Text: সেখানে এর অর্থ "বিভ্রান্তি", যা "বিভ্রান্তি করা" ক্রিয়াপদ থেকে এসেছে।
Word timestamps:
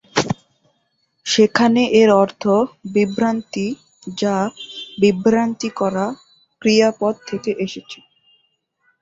সেখানে 1.25 1.81
এর 1.99 2.09
অর্থ 2.21 2.43
"বিভ্রান্তি", 2.93 3.67
যা 4.17 4.35
"বিভ্রান্তি 4.97 5.69
করা" 5.79 6.05
ক্রিয়াপদ 6.61 7.13
থেকে 7.29 7.51
এসেছে। 7.65 7.99